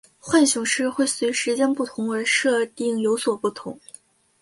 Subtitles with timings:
[0.19, 3.79] 浣熊市会随时间不同而设定有所不同。